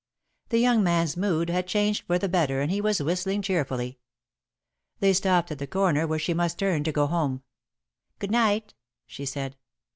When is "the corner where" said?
5.59-6.17